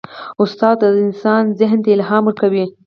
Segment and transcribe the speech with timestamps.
[0.43, 2.65] استاد د انسان ذهن ته الهام ورکوي.